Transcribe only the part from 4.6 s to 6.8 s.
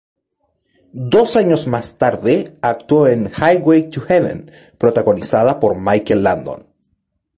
protagonizada por Michael Landon.